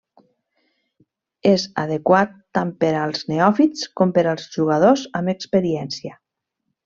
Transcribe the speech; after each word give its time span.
És 1.49 1.65
adequat 1.81 2.33
tant 2.59 2.71
per 2.85 2.89
als 3.03 3.23
neòfits 3.33 3.85
com 4.01 4.15
per 4.17 4.25
als 4.31 4.49
jugadors 4.57 5.05
amb 5.21 5.35
experiència. 5.37 6.19